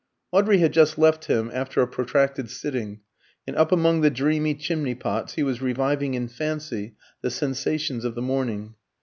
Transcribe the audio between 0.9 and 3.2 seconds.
left him after a protracted sitting,